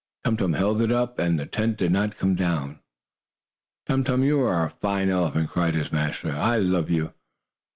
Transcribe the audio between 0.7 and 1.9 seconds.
it up, and the tent